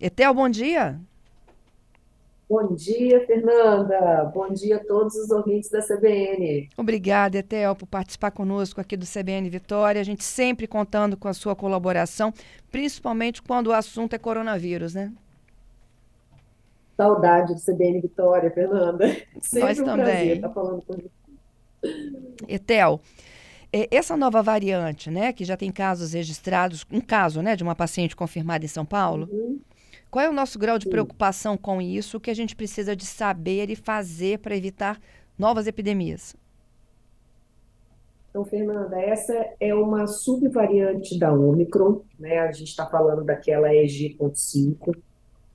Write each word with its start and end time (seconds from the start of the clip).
Etel, 0.00 0.34
bom 0.34 0.48
dia. 0.48 1.00
Bom 2.48 2.74
dia, 2.74 3.26
Fernanda. 3.26 4.24
Bom 4.32 4.52
dia 4.52 4.76
a 4.76 4.84
todos 4.84 5.16
os 5.16 5.30
ouvintes 5.30 5.68
da 5.68 5.80
CBN. 5.82 6.68
Obrigada, 6.76 7.38
Etel, 7.38 7.74
por 7.74 7.86
participar 7.86 8.30
conosco 8.30 8.80
aqui 8.80 8.96
do 8.96 9.06
CBN 9.06 9.48
Vitória. 9.50 10.00
A 10.00 10.04
gente 10.04 10.22
sempre 10.22 10.66
contando 10.68 11.16
com 11.16 11.26
a 11.26 11.34
sua 11.34 11.56
colaboração, 11.56 12.32
principalmente 12.70 13.42
quando 13.42 13.68
o 13.68 13.72
assunto 13.72 14.14
é 14.14 14.18
coronavírus, 14.18 14.94
né? 14.94 15.12
Saudade 16.96 17.54
do 17.54 17.60
CBN 17.60 18.00
Vitória, 18.00 18.50
Fernanda. 18.50 19.06
Sempre 19.40 19.68
Nós 19.68 19.78
um 19.80 19.84
também. 19.84 20.04
prazer 20.04 20.36
estar 20.36 20.50
falando 20.50 20.82
com 20.82 20.94
você. 20.94 21.10
Etel, 22.48 23.00
é, 23.70 23.86
essa 23.94 24.16
nova 24.16 24.42
variante, 24.42 25.10
né, 25.10 25.30
que 25.32 25.44
já 25.44 25.58
tem 25.58 25.70
casos 25.70 26.14
registrados, 26.14 26.86
um 26.90 27.00
caso, 27.00 27.42
né, 27.42 27.54
de 27.54 27.62
uma 27.62 27.74
paciente 27.74 28.16
confirmada 28.16 28.64
em 28.64 28.68
São 28.68 28.86
Paulo, 28.86 29.28
Uhum. 29.30 29.60
Qual 30.10 30.24
é 30.24 30.30
o 30.30 30.32
nosso 30.32 30.58
grau 30.58 30.78
de 30.78 30.88
preocupação 30.88 31.56
com 31.56 31.80
isso? 31.80 32.16
O 32.16 32.20
que 32.20 32.30
a 32.30 32.34
gente 32.34 32.56
precisa 32.56 32.94
de 32.94 33.04
saber 33.04 33.70
e 33.70 33.76
fazer 33.76 34.38
para 34.38 34.56
evitar 34.56 35.00
novas 35.38 35.66
epidemias? 35.66 36.34
Então, 38.30 38.44
Fernanda, 38.44 39.00
essa 39.00 39.34
é 39.58 39.74
uma 39.74 40.06
subvariante 40.06 41.18
da 41.18 41.32
Omicron, 41.32 42.02
né? 42.18 42.40
A 42.40 42.52
gente 42.52 42.68
está 42.68 42.86
falando 42.86 43.24
daquela 43.24 43.74
EG.5. 43.74 44.94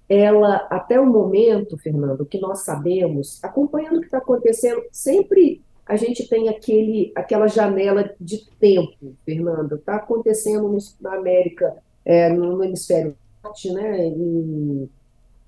Ela, 0.09 0.67
até 0.70 0.99
o 0.99 1.05
momento, 1.05 1.77
Fernando, 1.77 2.22
o 2.22 2.25
que 2.25 2.39
nós 2.39 2.63
sabemos, 2.66 3.41
acompanhando 3.44 3.97
o 3.97 3.99
que 3.99 4.08
está 4.08 4.17
acontecendo, 4.17 4.83
sempre 4.91 5.61
a 5.86 5.95
gente 5.95 6.27
tem 6.27 6.49
aquele, 6.49 7.11
aquela 7.16 7.47
janela 7.47 8.13
de 8.20 8.49
tempo, 8.59 9.16
Fernando. 9.23 9.75
Está 9.75 9.97
acontecendo 9.97 10.75
na 10.99 11.16
América, 11.16 11.77
é, 12.03 12.30
no, 12.30 12.58
no 12.58 12.63
hemisfério 12.63 13.16
norte, 13.44 13.72
né? 13.72 14.08
E, 14.09 14.90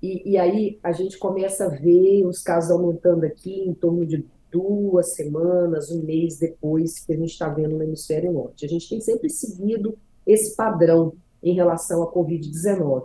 e, 0.02 0.32
e 0.32 0.38
aí 0.38 0.78
a 0.82 0.92
gente 0.92 1.18
começa 1.18 1.66
a 1.66 1.68
ver 1.68 2.26
os 2.26 2.42
casos 2.42 2.70
aumentando 2.70 3.24
aqui 3.24 3.60
em 3.60 3.74
torno 3.74 4.04
de 4.06 4.24
duas 4.50 5.14
semanas, 5.14 5.90
um 5.90 6.02
mês 6.02 6.38
depois 6.38 7.00
que 7.04 7.12
a 7.12 7.16
gente 7.16 7.30
está 7.30 7.48
vendo 7.48 7.76
no 7.76 7.82
hemisfério 7.82 8.32
norte. 8.32 8.64
A 8.64 8.68
gente 8.68 8.88
tem 8.88 9.00
sempre 9.00 9.28
seguido 9.28 9.98
esse 10.26 10.54
padrão 10.54 11.14
em 11.42 11.54
relação 11.54 12.02
à 12.02 12.12
Covid-19. 12.12 13.04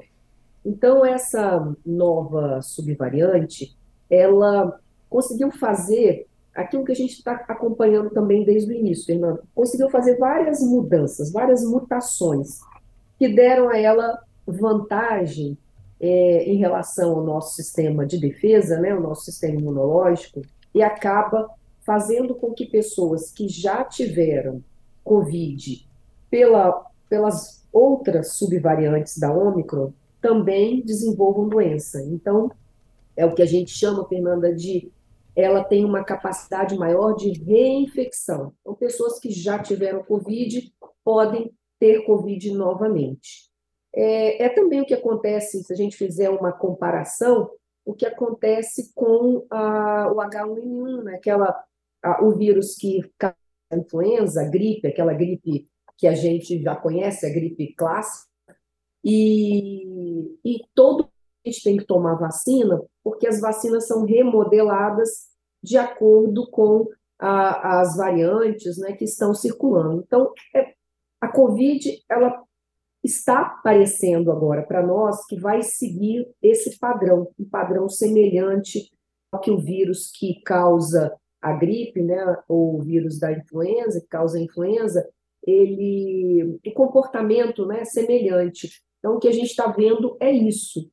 Então, 0.63 1.05
essa 1.05 1.73
nova 1.85 2.61
subvariante, 2.61 3.75
ela 4.09 4.79
conseguiu 5.09 5.51
fazer 5.51 6.27
aquilo 6.53 6.83
que 6.83 6.91
a 6.91 6.95
gente 6.95 7.13
está 7.13 7.33
acompanhando 7.47 8.09
também 8.09 8.43
desde 8.43 8.71
o 8.71 8.75
início, 8.75 9.05
Fernando, 9.05 9.41
conseguiu 9.55 9.89
fazer 9.89 10.17
várias 10.17 10.59
mudanças, 10.61 11.31
várias 11.31 11.63
mutações, 11.63 12.59
que 13.17 13.27
deram 13.33 13.69
a 13.69 13.77
ela 13.77 14.19
vantagem 14.51 15.57
é, 15.99 16.43
em 16.45 16.57
relação 16.57 17.15
ao 17.15 17.23
nosso 17.23 17.55
sistema 17.55 18.05
de 18.05 18.17
defesa, 18.17 18.79
né, 18.79 18.93
o 18.93 19.01
nosso 19.01 19.25
sistema 19.25 19.59
imunológico, 19.59 20.41
e 20.73 20.81
acaba 20.81 21.49
fazendo 21.81 22.35
com 22.35 22.53
que 22.53 22.65
pessoas 22.65 23.31
que 23.31 23.47
já 23.47 23.83
tiveram 23.83 24.63
Covid 25.03 25.87
pela, 26.29 26.85
pelas 27.09 27.65
outras 27.73 28.33
subvariantes 28.33 29.17
da 29.17 29.31
Omicron 29.31 29.91
também 30.21 30.81
desenvolvam 30.81 31.49
doença. 31.49 32.01
Então, 32.03 32.51
é 33.15 33.25
o 33.25 33.33
que 33.33 33.41
a 33.41 33.45
gente 33.45 33.71
chama, 33.71 34.07
Fernanda, 34.07 34.53
de 34.53 34.91
ela 35.35 35.63
tem 35.63 35.85
uma 35.85 36.03
capacidade 36.03 36.77
maior 36.77 37.13
de 37.13 37.31
reinfecção. 37.31 38.53
Então, 38.61 38.75
pessoas 38.75 39.19
que 39.19 39.31
já 39.31 39.57
tiveram 39.57 40.03
Covid 40.03 40.71
podem 41.03 41.51
ter 41.79 42.05
Covid 42.05 42.51
novamente. 42.51 43.48
É, 43.95 44.43
é 44.45 44.49
também 44.49 44.81
o 44.81 44.85
que 44.85 44.93
acontece, 44.93 45.63
se 45.63 45.73
a 45.73 45.75
gente 45.75 45.97
fizer 45.97 46.29
uma 46.29 46.51
comparação, 46.51 47.49
o 47.85 47.93
que 47.93 48.05
acontece 48.05 48.91
com 48.93 49.45
a, 49.49 50.11
o 50.11 50.17
H1N1, 50.21 51.03
né? 51.03 51.15
Aquela, 51.15 51.63
a- 52.03 52.23
o 52.23 52.35
vírus 52.35 52.75
que 52.75 53.01
causa 53.17 53.35
influenza, 53.73 54.43
gripe, 54.49 54.87
aquela 54.87 55.13
gripe 55.13 55.67
que 55.97 56.07
a 56.07 56.13
gente 56.13 56.61
já 56.61 56.75
conhece, 56.75 57.25
a 57.25 57.29
gripe 57.29 57.73
clássica, 57.75 58.27
e, 59.03 60.37
e 60.43 60.59
todo 60.75 61.03
mundo 61.03 61.09
tem 61.63 61.77
que 61.77 61.85
tomar 61.85 62.15
vacina, 62.15 62.81
porque 63.03 63.27
as 63.27 63.39
vacinas 63.39 63.87
são 63.87 64.05
remodeladas 64.05 65.29
de 65.63 65.77
acordo 65.77 66.49
com 66.51 66.87
a- 67.17 67.79
as 67.81 67.97
variantes, 67.97 68.77
né, 68.77 68.93
que 68.93 69.05
estão 69.05 69.33
circulando. 69.33 70.03
Então, 70.05 70.31
é- 70.55 70.73
a 71.21 71.27
Covid, 71.27 72.01
ela 72.09 72.41
está 73.09 73.41
aparecendo 73.41 74.31
agora 74.31 74.63
para 74.63 74.85
nós 74.85 75.25
que 75.25 75.39
vai 75.39 75.61
seguir 75.61 76.27
esse 76.41 76.77
padrão, 76.79 77.29
um 77.37 77.45
padrão 77.45 77.89
semelhante 77.89 78.91
ao 79.31 79.39
que 79.39 79.51
o 79.51 79.59
vírus 79.59 80.11
que 80.11 80.41
causa 80.43 81.15
a 81.41 81.53
gripe, 81.53 82.01
né, 82.01 82.37
ou 82.47 82.75
o 82.75 82.81
vírus 82.81 83.19
da 83.19 83.31
influenza, 83.31 84.01
que 84.01 84.07
causa 84.07 84.37
a 84.37 84.41
influenza, 84.41 85.07
ele, 85.45 86.59
o 86.65 86.73
comportamento, 86.73 87.65
né, 87.65 87.85
semelhante. 87.85 88.81
Então, 88.99 89.15
o 89.15 89.19
que 89.19 89.27
a 89.27 89.31
gente 89.31 89.49
está 89.49 89.67
vendo 89.67 90.17
é 90.19 90.31
isso. 90.31 90.91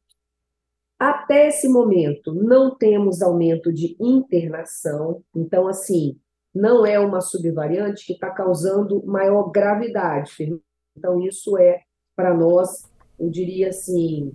Até 0.99 1.49
esse 1.49 1.69
momento, 1.69 2.33
não 2.33 2.75
temos 2.75 3.21
aumento 3.21 3.73
de 3.73 3.97
internação, 4.01 5.23
então, 5.35 5.69
assim, 5.69 6.19
não 6.55 6.87
é 6.87 6.99
uma 6.99 7.21
subvariante 7.21 8.07
que 8.07 8.15
está 8.15 8.31
causando 8.31 9.05
maior 9.05 9.51
gravidade. 9.51 10.59
Então, 10.97 11.21
isso 11.21 11.59
é, 11.59 11.83
para 12.17 12.35
nós, 12.35 12.89
eu 13.21 13.29
diria 13.29 13.69
assim, 13.69 14.33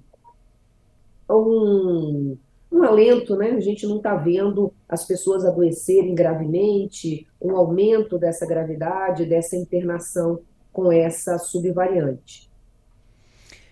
um, 1.27 2.37
um 2.71 2.83
alento, 2.83 3.35
né? 3.35 3.49
A 3.51 3.59
gente 3.59 3.87
não 3.87 3.97
está 3.97 4.15
vendo 4.15 4.71
as 4.87 5.05
pessoas 5.05 5.43
adoecerem 5.43 6.13
gravemente, 6.13 7.27
um 7.41 7.55
aumento 7.55 8.19
dessa 8.19 8.45
gravidade, 8.45 9.25
dessa 9.25 9.57
internação 9.57 10.39
com 10.71 10.91
essa 10.91 11.39
subvariante. 11.39 12.49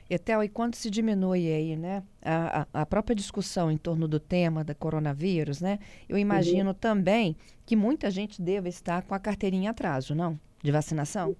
Etel, 0.09 0.43
e 0.43 0.49
quando 0.49 0.73
se 0.73 0.89
diminui 0.89 1.53
aí, 1.53 1.75
né, 1.75 2.01
a, 2.19 2.65
a, 2.73 2.83
própria 2.83 3.15
discussão 3.15 3.69
em 3.69 3.77
torno 3.77 4.07
do 4.07 4.19
tema 4.19 4.63
da 4.63 4.73
coronavírus, 4.73 5.61
né, 5.61 5.77
eu 6.09 6.17
imagino 6.17 6.73
também 6.73 7.35
que 7.63 7.75
muita 7.75 8.09
gente 8.09 8.41
deva 8.41 8.67
estar 8.67 9.03
com 9.03 9.13
a 9.13 9.19
carteirinha 9.19 9.69
atraso, 9.69 10.15
não? 10.15 10.39
De 10.63 10.71
vacinação? 10.71 11.35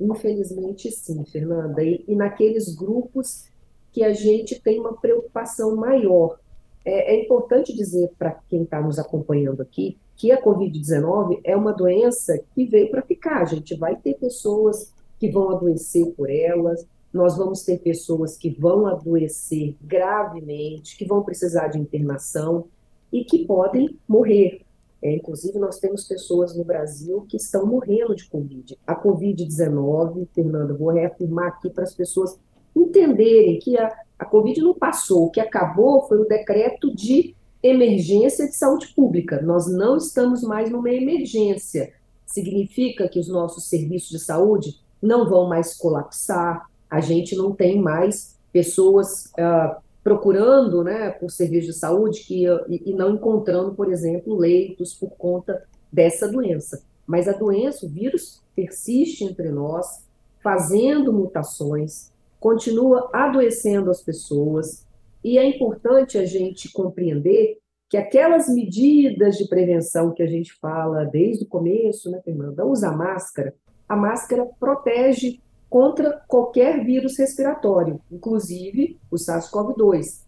Infelizmente, 0.00 0.90
sim, 0.90 1.24
Fernanda. 1.24 1.82
E, 1.82 2.04
e 2.06 2.14
naqueles 2.14 2.74
grupos 2.74 3.48
que 3.92 4.02
a 4.02 4.12
gente 4.12 4.60
tem 4.60 4.80
uma 4.80 4.94
preocupação 4.94 5.76
maior. 5.76 6.38
É, 6.84 7.14
é 7.14 7.24
importante 7.24 7.76
dizer 7.76 8.10
para 8.18 8.32
quem 8.48 8.62
está 8.62 8.80
nos 8.80 8.98
acompanhando 8.98 9.62
aqui 9.62 9.98
que 10.16 10.30
a 10.30 10.42
Covid-19 10.42 11.40
é 11.44 11.56
uma 11.56 11.72
doença 11.72 12.38
que 12.54 12.64
veio 12.64 12.90
para 12.90 13.02
ficar. 13.02 13.42
A 13.42 13.44
gente 13.44 13.74
vai 13.74 13.96
ter 13.96 14.14
pessoas 14.14 14.92
que 15.18 15.30
vão 15.30 15.50
adoecer 15.50 16.06
por 16.16 16.28
elas, 16.30 16.86
nós 17.12 17.36
vamos 17.36 17.62
ter 17.62 17.78
pessoas 17.78 18.36
que 18.36 18.50
vão 18.50 18.86
adoecer 18.86 19.76
gravemente, 19.82 20.96
que 20.96 21.04
vão 21.04 21.22
precisar 21.22 21.68
de 21.68 21.78
internação 21.78 22.64
e 23.12 23.24
que 23.24 23.44
podem 23.44 23.98
morrer. 24.08 24.62
É, 25.02 25.12
inclusive, 25.16 25.58
nós 25.58 25.78
temos 25.80 26.04
pessoas 26.04 26.56
no 26.56 26.64
Brasil 26.64 27.26
que 27.28 27.36
estão 27.36 27.66
morrendo 27.66 28.14
de 28.14 28.28
Covid. 28.28 28.78
A 28.86 28.94
Covid-19, 28.94 30.28
Fernanda, 30.32 30.74
vou 30.74 30.90
reafirmar 30.90 31.48
aqui 31.48 31.68
para 31.68 31.82
as 31.82 31.92
pessoas 31.92 32.38
entenderem 32.74 33.58
que 33.58 33.76
a, 33.76 33.92
a 34.18 34.24
Covid 34.24 34.60
não 34.60 34.74
passou, 34.74 35.26
o 35.26 35.30
que 35.30 35.40
acabou 35.40 36.06
foi 36.06 36.18
o 36.18 36.28
decreto 36.28 36.94
de 36.94 37.34
emergência 37.62 38.46
de 38.48 38.54
saúde 38.54 38.92
pública. 38.94 39.42
Nós 39.42 39.66
não 39.66 39.96
estamos 39.96 40.42
mais 40.42 40.70
numa 40.70 40.90
emergência. 40.90 41.92
Significa 42.24 43.08
que 43.08 43.18
os 43.18 43.28
nossos 43.28 43.68
serviços 43.68 44.10
de 44.10 44.18
saúde 44.18 44.80
não 45.00 45.28
vão 45.28 45.48
mais 45.48 45.74
colapsar, 45.74 46.68
a 46.88 47.00
gente 47.00 47.34
não 47.34 47.52
tem 47.52 47.80
mais 47.80 48.36
pessoas 48.52 49.32
ah, 49.38 49.78
procurando 50.02 50.82
né, 50.82 51.10
por 51.10 51.30
serviços 51.30 51.74
de 51.74 51.80
saúde 51.80 52.24
que, 52.24 52.44
e, 52.68 52.90
e 52.90 52.94
não 52.94 53.14
encontrando, 53.14 53.74
por 53.74 53.90
exemplo, 53.90 54.36
leitos 54.36 54.94
por 54.94 55.10
conta 55.10 55.62
dessa 55.92 56.28
doença. 56.28 56.82
Mas 57.06 57.28
a 57.28 57.32
doença, 57.32 57.86
o 57.86 57.88
vírus, 57.88 58.42
persiste 58.54 59.24
entre 59.24 59.50
nós, 59.50 60.06
fazendo 60.42 61.12
mutações, 61.12 62.10
continua 62.40 63.08
adoecendo 63.12 63.90
as 63.90 64.02
pessoas, 64.02 64.84
e 65.22 65.38
é 65.38 65.44
importante 65.44 66.18
a 66.18 66.26
gente 66.26 66.72
compreender 66.72 67.58
que 67.88 67.96
aquelas 67.96 68.48
medidas 68.48 69.36
de 69.36 69.46
prevenção 69.46 70.12
que 70.12 70.22
a 70.22 70.26
gente 70.26 70.52
fala 70.54 71.04
desde 71.04 71.44
o 71.44 71.48
começo, 71.48 72.10
né, 72.10 72.20
Fernanda? 72.24 72.66
Usa 72.66 72.90
máscara, 72.90 73.54
a 73.88 73.94
máscara 73.94 74.48
protege 74.58 75.40
contra 75.72 76.22
qualquer 76.28 76.84
vírus 76.84 77.18
respiratório, 77.18 77.98
inclusive 78.10 79.00
o 79.10 79.16
SARS-CoV-2. 79.16 80.20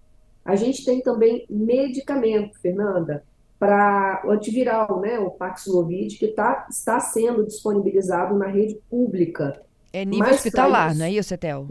A 0.42 0.56
gente 0.56 0.82
tem 0.86 1.02
também 1.02 1.44
medicamento, 1.50 2.58
Fernanda, 2.60 3.22
para 3.58 4.22
o 4.24 4.30
antiviral, 4.30 5.02
né, 5.02 5.18
o 5.18 5.30
Paxlovid, 5.30 6.16
que 6.16 6.28
tá, 6.28 6.66
está 6.70 6.98
sendo 6.98 7.44
disponibilizado 7.44 8.38
na 8.38 8.46
rede 8.46 8.80
pública. 8.88 9.60
É 9.92 10.02
nível 10.02 10.20
Mas 10.20 10.36
hospitalar, 10.36 10.88
para 10.88 10.94
não 10.94 11.04
é 11.04 11.10
isso, 11.10 11.20
isso, 11.20 11.34
Etel? 11.34 11.68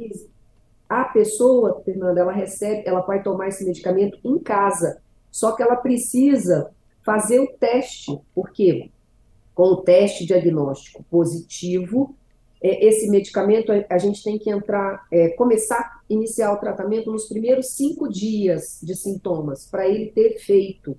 a 0.87 1.05
pessoa, 1.05 1.81
Fernanda, 1.83 2.21
ela 2.21 2.31
recebe, 2.31 2.83
ela 2.85 3.01
vai 3.01 3.23
tomar 3.23 3.47
esse 3.47 3.65
medicamento 3.65 4.19
em 4.23 4.37
casa, 4.37 5.01
só 5.31 5.53
que 5.53 5.63
ela 5.63 5.77
precisa 5.77 6.69
fazer 7.03 7.39
o 7.39 7.47
teste, 7.47 8.21
porque 8.35 8.91
com 9.55 9.63
o 9.63 9.77
teste 9.77 10.27
diagnóstico 10.27 11.03
positivo, 11.09 12.15
esse 12.63 13.09
medicamento 13.09 13.71
a 13.89 13.97
gente 13.97 14.23
tem 14.23 14.39
que 14.39 14.49
entrar, 14.49 15.05
é, 15.11 15.29
começar 15.29 16.01
iniciar 16.09 16.53
o 16.53 16.57
tratamento 16.57 17.11
nos 17.11 17.27
primeiros 17.27 17.71
cinco 17.71 18.07
dias 18.09 18.79
de 18.81 18.95
sintomas, 18.95 19.65
para 19.65 19.87
ele 19.87 20.11
ter 20.11 20.35
efeito. 20.35 20.97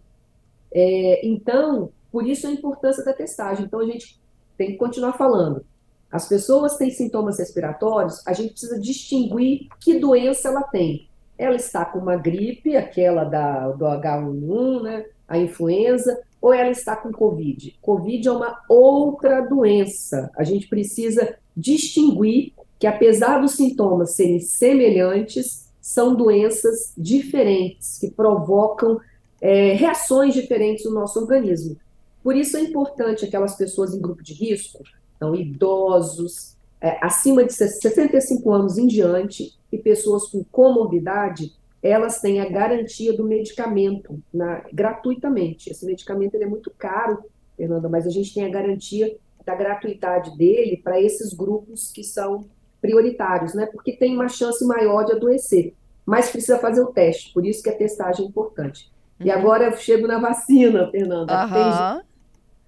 É, 0.72 1.26
então, 1.26 1.90
por 2.10 2.26
isso 2.26 2.46
a 2.46 2.50
importância 2.50 3.04
da 3.04 3.12
testagem. 3.12 3.64
Então, 3.64 3.80
a 3.80 3.86
gente 3.86 4.20
tem 4.56 4.72
que 4.72 4.76
continuar 4.76 5.12
falando. 5.14 5.64
As 6.10 6.28
pessoas 6.28 6.76
têm 6.76 6.90
sintomas 6.90 7.38
respiratórios, 7.38 8.24
a 8.26 8.32
gente 8.32 8.52
precisa 8.52 8.78
distinguir 8.78 9.68
que 9.80 9.98
doença 9.98 10.48
ela 10.48 10.62
tem. 10.62 11.08
Ela 11.36 11.56
está 11.56 11.84
com 11.84 11.98
uma 11.98 12.16
gripe, 12.16 12.76
aquela 12.76 13.24
da, 13.24 13.70
do 13.70 13.84
H1N1, 13.84 14.82
né, 14.82 15.06
a 15.26 15.38
influenza, 15.38 16.22
ou 16.44 16.52
ela 16.52 16.70
está 16.70 16.94
com 16.94 17.10
Covid? 17.10 17.74
Covid 17.80 18.28
é 18.28 18.30
uma 18.30 18.60
outra 18.68 19.40
doença. 19.40 20.30
A 20.36 20.44
gente 20.44 20.68
precisa 20.68 21.38
distinguir 21.56 22.52
que, 22.78 22.86
apesar 22.86 23.40
dos 23.40 23.52
sintomas 23.52 24.14
serem 24.14 24.38
semelhantes, 24.40 25.72
são 25.80 26.14
doenças 26.14 26.92
diferentes, 26.98 27.98
que 27.98 28.10
provocam 28.10 29.00
é, 29.40 29.72
reações 29.72 30.34
diferentes 30.34 30.84
no 30.84 30.90
nosso 30.90 31.18
organismo. 31.18 31.78
Por 32.22 32.36
isso 32.36 32.58
é 32.58 32.60
importante 32.60 33.24
aquelas 33.24 33.56
pessoas 33.56 33.94
em 33.94 34.00
grupo 34.02 34.22
de 34.22 34.34
risco, 34.34 34.82
então 35.16 35.34
idosos, 35.34 36.58
é, 36.78 36.98
acima 37.02 37.42
de 37.42 37.54
65 37.54 38.52
anos 38.52 38.76
em 38.76 38.86
diante, 38.86 39.54
e 39.72 39.78
pessoas 39.78 40.26
com 40.26 40.44
comorbidade, 40.52 41.54
elas 41.84 42.18
têm 42.18 42.40
a 42.40 42.48
garantia 42.48 43.14
do 43.14 43.24
medicamento 43.24 44.18
na, 44.32 44.64
gratuitamente. 44.72 45.70
Esse 45.70 45.84
medicamento 45.84 46.34
é 46.34 46.46
muito 46.46 46.72
caro, 46.78 47.22
Fernanda, 47.58 47.90
mas 47.90 48.06
a 48.06 48.10
gente 48.10 48.32
tem 48.32 48.46
a 48.46 48.48
garantia 48.48 49.14
da 49.44 49.54
gratuidade 49.54 50.34
dele 50.38 50.80
para 50.82 50.98
esses 50.98 51.34
grupos 51.34 51.92
que 51.92 52.02
são 52.02 52.46
prioritários, 52.80 53.52
né? 53.52 53.66
Porque 53.66 53.92
tem 53.92 54.14
uma 54.14 54.28
chance 54.28 54.64
maior 54.66 55.04
de 55.04 55.12
adoecer, 55.12 55.74
mas 56.06 56.30
precisa 56.30 56.58
fazer 56.58 56.80
o 56.80 56.86
teste, 56.86 57.34
por 57.34 57.44
isso 57.44 57.62
que 57.62 57.68
a 57.68 57.76
testagem 57.76 58.24
é 58.24 58.28
importante. 58.28 58.90
Uhum. 59.20 59.26
E 59.26 59.30
agora 59.30 59.66
eu 59.66 59.76
chego 59.76 60.06
na 60.06 60.18
vacina, 60.18 60.90
Fernanda. 60.90 61.44
Uhum. 61.44 61.52
Tem 61.52 62.04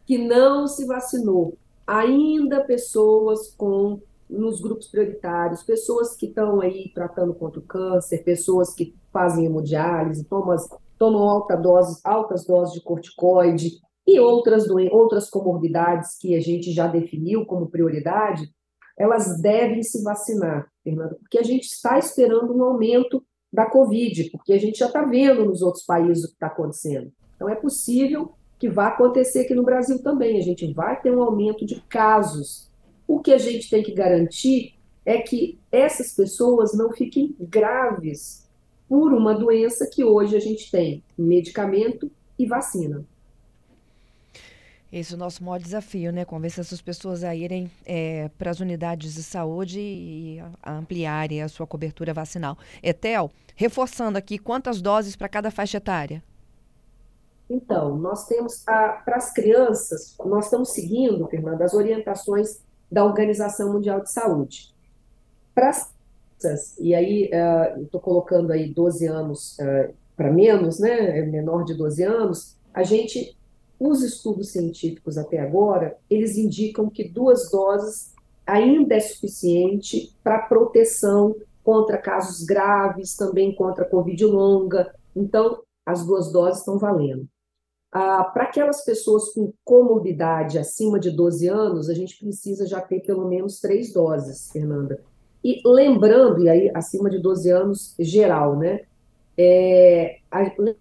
que 0.04 0.18
não 0.18 0.66
se 0.66 0.84
vacinou, 0.84 1.56
ainda 1.86 2.60
pessoas 2.60 3.52
com 3.56 3.98
nos 4.28 4.60
grupos 4.60 4.88
prioritários, 4.88 5.62
pessoas 5.62 6.16
que 6.16 6.26
estão 6.26 6.60
aí 6.60 6.90
tratando 6.94 7.32
contra 7.32 7.60
o 7.60 7.62
câncer, 7.62 8.24
pessoas 8.24 8.74
que 8.74 8.94
fazem 9.16 9.46
hemodiálise, 9.46 10.24
tomam, 10.24 10.56
tomam 10.98 11.22
alta 11.22 11.56
dose, 11.56 12.00
altas 12.04 12.44
doses 12.44 12.74
de 12.74 12.82
corticoide 12.82 13.70
e 14.06 14.20
outras, 14.20 14.68
outras 14.90 15.30
comorbidades 15.30 16.18
que 16.18 16.36
a 16.36 16.40
gente 16.40 16.70
já 16.72 16.86
definiu 16.86 17.46
como 17.46 17.70
prioridade, 17.70 18.52
elas 18.98 19.40
devem 19.40 19.82
se 19.82 20.02
vacinar, 20.02 20.66
Fernando, 20.84 21.16
porque 21.16 21.38
a 21.38 21.42
gente 21.42 21.64
está 21.64 21.98
esperando 21.98 22.54
um 22.54 22.62
aumento 22.62 23.24
da 23.52 23.64
Covid, 23.64 24.30
porque 24.30 24.52
a 24.52 24.58
gente 24.58 24.78
já 24.78 24.86
está 24.86 25.02
vendo 25.02 25.44
nos 25.44 25.62
outros 25.62 25.84
países 25.84 26.24
o 26.24 26.28
que 26.28 26.34
está 26.34 26.48
acontecendo. 26.48 27.10
Então, 27.36 27.48
é 27.48 27.54
possível 27.54 28.32
que 28.58 28.68
vá 28.68 28.88
acontecer 28.88 29.40
aqui 29.40 29.54
no 29.54 29.62
Brasil 29.62 30.02
também. 30.02 30.38
A 30.38 30.42
gente 30.42 30.72
vai 30.74 31.00
ter 31.00 31.10
um 31.10 31.22
aumento 31.22 31.64
de 31.64 31.80
casos 31.82 32.70
o 33.06 33.20
que 33.20 33.32
a 33.32 33.38
gente 33.38 33.70
tem 33.70 33.82
que 33.82 33.94
garantir 33.94 34.74
é 35.04 35.18
que 35.18 35.60
essas 35.70 36.12
pessoas 36.12 36.76
não 36.76 36.90
fiquem 36.90 37.36
graves 37.38 38.45
por 38.88 39.12
uma 39.12 39.34
doença 39.34 39.88
que 39.92 40.04
hoje 40.04 40.36
a 40.36 40.40
gente 40.40 40.70
tem 40.70 41.02
medicamento 41.16 42.10
e 42.38 42.46
vacina. 42.46 43.04
Esse 44.92 45.12
é 45.12 45.16
o 45.16 45.18
nosso 45.18 45.42
maior 45.42 45.58
desafio, 45.58 46.12
né? 46.12 46.24
Convencer 46.24 46.60
essas 46.60 46.80
pessoas 46.80 47.24
a 47.24 47.34
irem 47.34 47.70
é, 47.84 48.30
para 48.38 48.50
as 48.50 48.60
unidades 48.60 49.14
de 49.14 49.22
saúde 49.22 49.80
e 49.80 50.40
ampliarem 50.64 51.42
a 51.42 51.48
sua 51.48 51.66
cobertura 51.66 52.14
vacinal. 52.14 52.56
Etel, 52.82 53.30
reforçando 53.56 54.16
aqui, 54.16 54.38
quantas 54.38 54.80
doses 54.80 55.16
para 55.16 55.28
cada 55.28 55.50
faixa 55.50 55.78
etária? 55.78 56.22
Então, 57.50 57.96
nós 57.96 58.26
temos, 58.26 58.58
para 58.64 59.02
as 59.08 59.32
crianças, 59.32 60.16
nós 60.24 60.46
estamos 60.46 60.70
seguindo, 60.72 61.26
Fernanda, 61.28 61.64
as 61.64 61.74
orientações 61.74 62.60
da 62.90 63.04
Organização 63.04 63.72
Mundial 63.72 64.00
de 64.00 64.10
Saúde. 64.10 64.74
Para 65.54 65.72
e 66.78 66.94
aí 66.94 67.30
uh, 67.32 67.82
estou 67.82 68.00
colocando 68.00 68.52
aí 68.52 68.72
12 68.72 69.06
anos 69.06 69.56
uh, 69.58 69.94
para 70.16 70.32
menos, 70.32 70.78
né, 70.78 71.18
é 71.18 71.22
menor 71.22 71.64
de 71.64 71.74
12 71.74 72.02
anos, 72.02 72.56
a 72.72 72.82
gente, 72.82 73.36
os 73.78 74.02
estudos 74.02 74.50
científicos 74.50 75.18
até 75.18 75.38
agora, 75.38 75.96
eles 76.08 76.36
indicam 76.36 76.88
que 76.88 77.08
duas 77.08 77.50
doses 77.50 78.14
ainda 78.46 78.94
é 78.94 79.00
suficiente 79.00 80.14
para 80.22 80.46
proteção 80.46 81.36
contra 81.62 81.98
casos 81.98 82.44
graves, 82.44 83.16
também 83.16 83.54
contra 83.54 83.84
Covid 83.84 84.24
longa. 84.24 84.94
Então, 85.14 85.62
as 85.84 86.06
duas 86.06 86.30
doses 86.30 86.60
estão 86.60 86.78
valendo. 86.78 87.26
Ah, 87.92 88.24
Para 88.24 88.44
aquelas 88.44 88.84
pessoas 88.84 89.32
com 89.32 89.52
comorbidade 89.64 90.58
acima 90.58 91.00
de 91.00 91.10
12 91.10 91.48
anos, 91.48 91.88
a 91.88 91.94
gente 91.94 92.18
precisa 92.18 92.66
já 92.66 92.80
ter 92.80 93.00
pelo 93.00 93.28
menos 93.28 93.58
três 93.58 93.92
doses, 93.92 94.50
Fernanda. 94.50 95.02
E 95.46 95.62
lembrando, 95.64 96.42
e 96.42 96.48
aí 96.48 96.70
acima 96.74 97.08
de 97.08 97.20
12 97.20 97.50
anos, 97.50 97.94
geral, 98.00 98.56
né? 98.56 98.80
É, 99.38 100.16
lembrando 100.34 100.76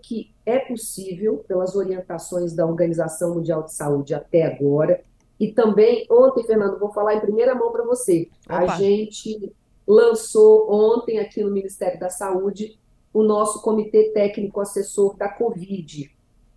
que 0.00 0.30
é 0.46 0.60
possível, 0.60 1.44
pelas 1.48 1.74
orientações 1.74 2.54
da 2.54 2.64
Organização 2.64 3.34
Mundial 3.34 3.64
de 3.64 3.74
Saúde 3.74 4.14
até 4.14 4.44
agora, 4.44 5.02
e 5.40 5.50
também, 5.50 6.06
ontem, 6.08 6.44
Fernando, 6.44 6.78
vou 6.78 6.92
falar 6.92 7.16
em 7.16 7.20
primeira 7.20 7.56
mão 7.56 7.72
para 7.72 7.84
você. 7.84 8.28
Opa. 8.46 8.58
A 8.58 8.66
gente 8.76 9.52
lançou 9.84 10.72
ontem 10.72 11.18
aqui 11.18 11.42
no 11.42 11.50
Ministério 11.50 11.98
da 11.98 12.08
Saúde 12.08 12.78
o 13.12 13.24
nosso 13.24 13.62
Comitê 13.62 14.12
Técnico 14.14 14.60
Assessor 14.60 15.16
da 15.16 15.28
Covid, 15.28 16.08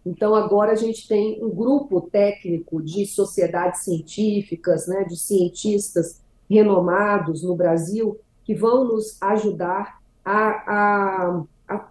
então, 0.08 0.34
agora 0.34 0.72
a 0.72 0.76
gente 0.76 1.06
tem 1.06 1.44
um 1.44 1.50
grupo 1.50 2.00
técnico 2.00 2.82
de 2.82 3.06
sociedades 3.06 3.84
científicas, 3.84 4.88
né, 4.88 5.04
de 5.04 5.18
cientistas 5.18 6.22
renomados 6.50 7.44
no 7.44 7.56
Brasil, 7.56 8.20
que 8.44 8.56
vão 8.56 8.86
nos 8.86 9.22
ajudar 9.22 10.00
a, 10.24 10.48
a, 10.68 11.44
a 11.68 11.88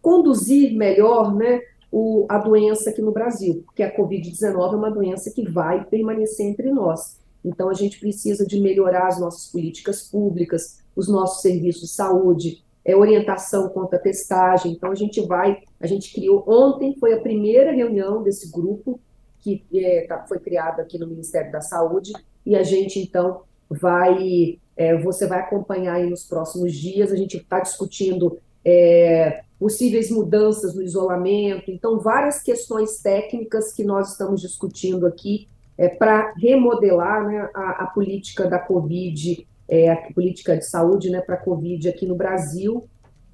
conduzir 0.00 0.76
melhor 0.76 1.34
né, 1.34 1.60
o, 1.92 2.26
a 2.28 2.38
doença 2.38 2.90
aqui 2.90 3.02
no 3.02 3.12
Brasil, 3.12 3.62
porque 3.66 3.82
a 3.82 3.94
Covid-19 3.94 4.72
é 4.72 4.76
uma 4.76 4.90
doença 4.90 5.30
que 5.30 5.48
vai 5.48 5.84
permanecer 5.84 6.46
entre 6.46 6.70
nós. 6.70 7.18
Então, 7.44 7.68
a 7.68 7.74
gente 7.74 7.98
precisa 7.98 8.46
de 8.46 8.60
melhorar 8.60 9.08
as 9.08 9.18
nossas 9.18 9.50
políticas 9.50 10.02
públicas, 10.02 10.80
os 10.94 11.08
nossos 11.08 11.42
serviços 11.42 11.82
de 11.82 11.88
saúde, 11.88 12.62
é, 12.84 12.94
orientação 12.94 13.68
contra 13.70 13.98
a 13.98 14.02
testagem. 14.02 14.72
Então, 14.72 14.90
a 14.90 14.94
gente 14.94 15.20
vai, 15.22 15.62
a 15.80 15.86
gente 15.86 16.12
criou, 16.12 16.44
ontem 16.46 16.94
foi 16.98 17.14
a 17.14 17.20
primeira 17.20 17.72
reunião 17.72 18.22
desse 18.22 18.50
grupo 18.50 19.00
que 19.40 19.64
é, 19.74 20.06
tá, 20.06 20.24
foi 20.28 20.38
criado 20.38 20.80
aqui 20.80 20.98
no 20.98 21.06
Ministério 21.06 21.50
da 21.50 21.62
Saúde, 21.62 22.12
e 22.44 22.54
a 22.54 22.62
gente, 22.62 23.00
então, 23.00 23.42
vai, 23.70 24.58
é, 24.76 24.96
você 24.98 25.26
vai 25.26 25.40
acompanhar 25.40 25.94
aí 25.94 26.10
nos 26.10 26.24
próximos 26.24 26.74
dias, 26.74 27.12
a 27.12 27.16
gente 27.16 27.36
está 27.36 27.60
discutindo 27.60 28.38
é, 28.64 29.42
possíveis 29.58 30.10
mudanças 30.10 30.74
no 30.74 30.82
isolamento, 30.82 31.70
então, 31.70 31.98
várias 32.00 32.42
questões 32.42 33.00
técnicas 33.00 33.72
que 33.72 33.84
nós 33.84 34.12
estamos 34.12 34.40
discutindo 34.40 35.06
aqui 35.06 35.48
é, 35.78 35.88
para 35.88 36.32
remodelar 36.36 37.26
né, 37.26 37.48
a, 37.54 37.84
a 37.84 37.86
política 37.86 38.46
da 38.46 38.58
Covid 38.58 39.46
é, 39.70 39.88
a 39.88 39.96
política 40.12 40.56
de 40.56 40.66
saúde 40.66 41.10
né, 41.10 41.20
para 41.20 41.36
a 41.36 41.38
Covid 41.38 41.88
aqui 41.88 42.04
no 42.04 42.16
Brasil, 42.16 42.88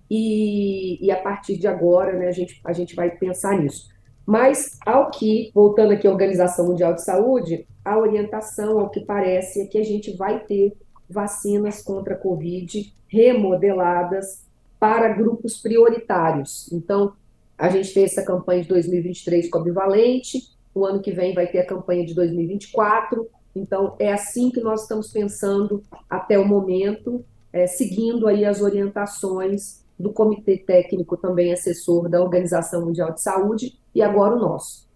e, 0.09 1.05
e, 1.05 1.11
a 1.11 1.17
partir 1.17 1.57
de 1.57 1.67
agora 1.67 2.13
né, 2.13 2.29
a, 2.29 2.33
gente, 2.33 2.61
a 2.65 2.73
gente 2.73 2.95
vai 2.95 3.11
pensar 3.11 3.59
nisso. 3.59 3.89
Mas, 4.27 4.77
ao 4.85 5.11
que, 5.11 5.51
voltando 5.55 5.93
aqui 5.93 6.07
à 6.07 6.11
Organização 6.11 6.67
Mundial 6.67 6.95
de 6.95 7.05
Saúde, 7.05 7.67
a 7.85 7.97
orientação, 7.97 8.81
ao 8.81 8.91
que 8.91 9.01
parece, 9.01 9.63
é 9.63 9.67
que 9.67 9.79
a 9.79 9.85
gente 9.85 10.17
vai 10.17 10.41
ter 10.41 10.77
vacinas 11.09 11.81
contra 11.81 12.15
a 12.15 12.19
Covid 12.19 12.93
remodeladas 13.07 14.45
para 14.81 15.09
grupos 15.09 15.63
prioritários. 15.63 16.71
Então, 16.73 17.13
a 17.57 17.69
gente 17.69 17.91
fez 17.91 18.13
essa 18.13 18.25
campanha 18.25 18.63
de 18.63 18.69
2023 18.69 19.49
com 19.49 19.59
a 19.59 19.63
Bivalente, 19.63 20.43
o 20.75 20.85
ano 20.85 21.01
que 21.01 21.13
vem 21.13 21.33
vai 21.33 21.47
ter 21.47 21.61
a 21.61 21.67
campanha 21.67 22.05
de 22.05 22.13
2024, 22.13 23.31
então, 23.57 23.97
é 23.99 24.13
assim 24.13 24.51
que 24.51 24.61
nós 24.61 24.83
estamos 24.83 25.11
pensando 25.11 25.83
até 26.11 26.39
o 26.39 26.47
momento, 26.47 27.25
é, 27.51 27.67
seguindo 27.67 28.29
aí 28.29 28.45
as 28.45 28.61
orientações 28.61 29.83
do 29.99 30.13
Comitê 30.13 30.59
Técnico, 30.59 31.17
também 31.17 31.53
assessor 31.53 32.09
da 32.09 32.23
Organização 32.23 32.85
Mundial 32.85 33.13
de 33.13 33.23
Saúde, 33.23 33.79
e 33.95 34.03
agora 34.03 34.35
o 34.35 34.39
nosso. 34.39 34.87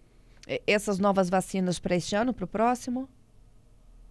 Essas 0.67 0.99
novas 0.99 1.29
vacinas 1.29 1.79
para 1.79 1.95
este 1.95 2.15
ano, 2.15 2.33
para 2.33 2.45
o 2.45 2.47
próximo? 2.47 3.07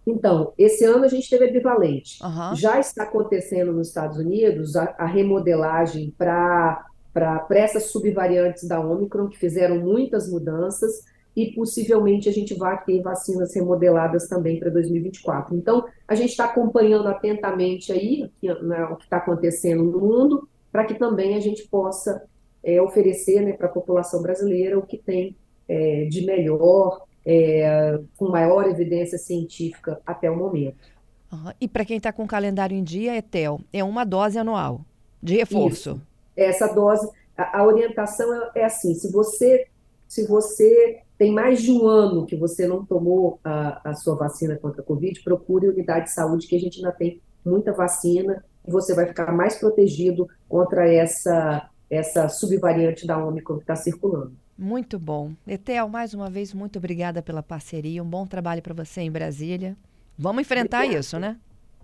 Então, 0.05 0.53
esse 0.57 0.83
ano 0.83 1.05
a 1.05 1.07
gente 1.07 1.29
teve 1.29 1.45
a 1.45 1.51
bivalente. 1.51 2.17
Aham. 2.23 2.55
Já 2.55 2.79
está 2.79 3.03
acontecendo 3.03 3.71
nos 3.71 3.89
Estados 3.89 4.17
Unidos 4.17 4.75
a, 4.75 4.95
a 4.97 5.05
remodelagem 5.05 6.13
para 6.17 6.85
para 7.13 7.45
essas 7.51 7.87
subvariantes 7.87 8.65
da 8.65 8.79
Omicron, 8.79 9.27
que 9.27 9.37
fizeram 9.37 9.81
muitas 9.81 10.29
mudanças, 10.29 11.03
e 11.35 11.51
possivelmente 11.53 12.27
a 12.27 12.31
gente 12.31 12.53
vai 12.53 12.81
ter 12.83 13.01
vacinas 13.01 13.53
remodeladas 13.55 14.27
também 14.27 14.59
para 14.59 14.69
2024. 14.69 15.55
Então, 15.55 15.85
a 16.07 16.15
gente 16.15 16.29
está 16.29 16.45
acompanhando 16.45 17.07
atentamente 17.07 17.91
aí 17.91 18.29
né, 18.61 18.83
o 18.85 18.95
que 18.95 19.05
está 19.05 19.17
acontecendo 19.17 19.83
no 19.83 19.99
mundo, 19.99 20.47
para 20.71 20.85
que 20.85 20.95
também 20.95 21.35
a 21.35 21.39
gente 21.39 21.67
possa 21.67 22.23
é, 22.63 22.81
oferecer 22.81 23.41
né, 23.41 23.53
para 23.53 23.67
a 23.67 23.71
população 23.71 24.21
brasileira 24.21 24.77
o 24.77 24.85
que 24.85 24.97
tem 24.97 25.35
é, 25.67 26.05
de 26.05 26.25
melhor, 26.25 27.05
é, 27.25 27.99
com 28.17 28.29
maior 28.29 28.67
evidência 28.67 29.17
científica 29.17 30.01
até 30.05 30.29
o 30.29 30.35
momento. 30.35 30.89
Aham. 31.31 31.53
E 31.59 31.67
para 31.67 31.85
quem 31.85 31.97
está 31.97 32.11
com 32.11 32.23
o 32.23 32.27
calendário 32.27 32.75
em 32.75 32.83
dia, 32.83 33.15
Etel, 33.15 33.61
é 33.71 33.83
uma 33.83 34.03
dose 34.03 34.37
anual 34.37 34.81
de 35.21 35.37
reforço. 35.37 35.91
Isso. 35.91 36.01
Essa 36.35 36.67
dose, 36.67 37.09
a, 37.37 37.59
a 37.59 37.65
orientação 37.65 38.33
é, 38.33 38.61
é 38.61 38.65
assim: 38.65 38.93
se 38.93 39.11
você, 39.11 39.67
se 40.07 40.27
você 40.27 41.01
tem 41.17 41.31
mais 41.31 41.61
de 41.61 41.71
um 41.71 41.87
ano 41.87 42.25
que 42.25 42.35
você 42.35 42.67
não 42.67 42.85
tomou 42.85 43.39
a, 43.43 43.91
a 43.91 43.93
sua 43.93 44.15
vacina 44.15 44.57
contra 44.57 44.81
a 44.81 44.85
Covid, 44.85 45.21
procure 45.23 45.67
a 45.67 45.69
unidade 45.71 46.05
de 46.05 46.11
saúde, 46.11 46.47
que 46.47 46.55
a 46.55 46.59
gente 46.59 46.77
ainda 46.77 46.91
tem 46.91 47.21
muita 47.45 47.71
vacina 47.71 48.43
você 48.65 48.93
vai 48.93 49.07
ficar 49.07 49.31
mais 49.31 49.55
protegido 49.57 50.27
contra 50.47 50.87
essa, 50.91 51.69
essa 51.89 52.29
subvariante 52.29 53.05
da 53.05 53.17
Omicron 53.23 53.57
que 53.57 53.63
está 53.63 53.75
circulando. 53.75 54.33
Muito 54.57 54.99
bom. 54.99 55.33
Etel, 55.47 55.89
mais 55.89 56.13
uma 56.13 56.29
vez, 56.29 56.53
muito 56.53 56.77
obrigada 56.77 57.21
pela 57.21 57.41
parceria. 57.41 58.03
Um 58.03 58.09
bom 58.09 58.27
trabalho 58.27 58.61
para 58.61 58.73
você 58.73 59.01
em 59.01 59.11
Brasília. 59.11 59.75
Vamos 60.17 60.41
enfrentar 60.41 60.79
Obrigada. 60.79 60.99
isso, 60.99 61.19
né? 61.19 61.37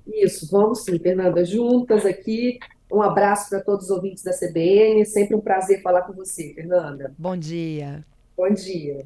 Isso, 0.05 0.47
vamos 0.51 0.83
sim, 0.83 0.99
Fernanda, 0.99 1.43
juntas 1.43 2.05
aqui. 2.05 2.59
Um 2.91 3.01
abraço 3.01 3.49
para 3.49 3.61
todos 3.61 3.85
os 3.85 3.91
ouvintes 3.91 4.23
da 4.23 4.31
CBN. 4.31 5.05
Sempre 5.05 5.35
um 5.35 5.41
prazer 5.41 5.81
falar 5.81 6.03
com 6.03 6.13
você, 6.13 6.53
Fernanda. 6.53 7.13
Bom 7.17 7.35
dia. 7.35 8.05
Bom 8.37 8.49
dia. 8.49 9.05